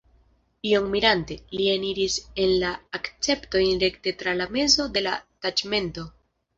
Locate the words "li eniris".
1.59-2.17